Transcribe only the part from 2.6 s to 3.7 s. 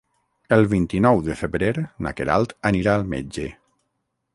anirà al metge.